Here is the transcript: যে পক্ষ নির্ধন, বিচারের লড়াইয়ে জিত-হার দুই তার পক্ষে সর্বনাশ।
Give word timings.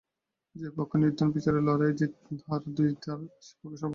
যে 0.55 0.67
পক্ষ 0.77 0.91
নির্ধন, 1.01 1.27
বিচারের 1.35 1.63
লড়াইয়ে 1.67 1.97
জিত-হার 1.99 2.61
দুই 2.77 2.89
তার 3.03 3.19
পক্ষে 3.23 3.77
সর্বনাশ। 3.77 3.81